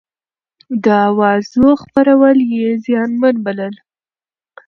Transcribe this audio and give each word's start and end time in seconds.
د 0.83 0.85
اوازو 1.09 1.65
خپرول 1.81 2.37
يې 2.57 2.67
زيانمن 2.85 3.35
بلل. 3.45 3.73